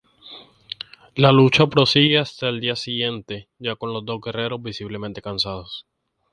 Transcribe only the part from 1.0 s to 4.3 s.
La lucha prosigue hasta el día siguiente, ya con los dos